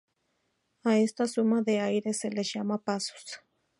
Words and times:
A 0.83 0.91
esta 1.07 1.25
suma 1.27 1.59
de 1.61 1.75
aires 1.87 2.19
se 2.21 2.31
les 2.31 2.47
llama 2.53 2.79
pasos. 2.87 3.25